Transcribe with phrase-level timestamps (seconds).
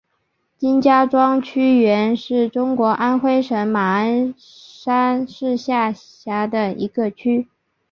[0.57, 7.47] 金家庄区原是中国安徽省马鞍山市下辖的一个区。